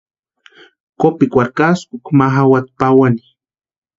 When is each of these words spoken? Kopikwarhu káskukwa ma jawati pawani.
Kopikwarhu 0.99 1.53
káskukwa 1.57 2.11
ma 2.17 2.25
jawati 2.33 2.71
pawani. 2.79 3.23